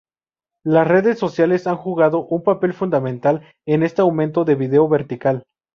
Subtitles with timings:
[0.65, 5.43] Las redes sociales han jugado un papel fundamental en este aumento del vídeo vertical.